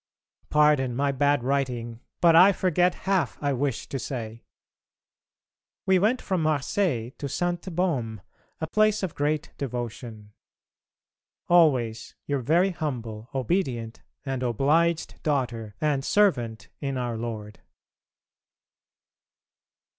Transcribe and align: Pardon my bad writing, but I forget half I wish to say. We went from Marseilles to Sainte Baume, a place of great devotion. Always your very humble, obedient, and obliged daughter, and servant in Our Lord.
Pardon 0.49 0.95
my 0.95 1.11
bad 1.11 1.43
writing, 1.43 1.99
but 2.21 2.35
I 2.35 2.53
forget 2.53 2.95
half 3.05 3.37
I 3.39 3.53
wish 3.53 3.85
to 3.89 3.99
say. 3.99 4.41
We 5.85 5.99
went 5.99 6.23
from 6.23 6.41
Marseilles 6.41 7.11
to 7.19 7.29
Sainte 7.29 7.69
Baume, 7.75 8.19
a 8.59 8.65
place 8.65 9.03
of 9.03 9.13
great 9.13 9.53
devotion. 9.59 10.31
Always 11.49 12.15
your 12.25 12.39
very 12.39 12.71
humble, 12.71 13.29
obedient, 13.35 14.01
and 14.25 14.41
obliged 14.41 15.21
daughter, 15.21 15.75
and 15.79 16.03
servant 16.03 16.69
in 16.79 16.97
Our 16.97 17.15
Lord. 17.15 17.59